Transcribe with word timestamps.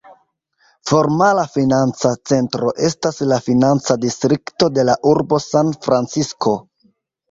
Formala 0.91 1.43
financa 1.57 2.15
centro 2.31 2.73
estas 2.89 3.23
la 3.35 3.41
financa 3.51 4.01
distrikto 4.09 4.75
de 4.81 4.91
la 4.93 5.01
urbo 5.17 5.45
San-Francisko. 5.49 6.61